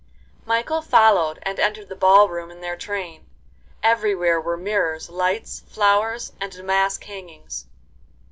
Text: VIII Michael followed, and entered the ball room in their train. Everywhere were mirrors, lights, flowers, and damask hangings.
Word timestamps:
VIII 0.01 0.47
Michael 0.47 0.81
followed, 0.81 1.37
and 1.43 1.59
entered 1.59 1.87
the 1.87 1.95
ball 1.95 2.27
room 2.27 2.49
in 2.49 2.59
their 2.61 2.75
train. 2.75 3.27
Everywhere 3.83 4.41
were 4.41 4.57
mirrors, 4.57 5.11
lights, 5.11 5.59
flowers, 5.67 6.33
and 6.41 6.51
damask 6.51 7.03
hangings. 7.03 7.67